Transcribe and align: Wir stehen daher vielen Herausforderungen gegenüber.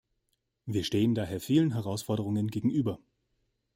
Wir 0.65 0.83
stehen 0.83 1.13
daher 1.13 1.39
vielen 1.39 1.75
Herausforderungen 1.75 2.47
gegenüber. 2.47 2.97